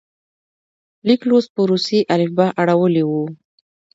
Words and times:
لیک 1.07 1.21
لوست 1.29 1.49
په 1.55 1.61
روسي 1.69 1.99
الفبا 2.13 2.47
اړولی 2.61 3.03
وو. 3.09 3.23